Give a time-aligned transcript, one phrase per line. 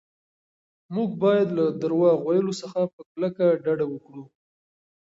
[0.95, 4.23] موږ باید له درواغ ویلو څخه په کلکه ډډه وکړو.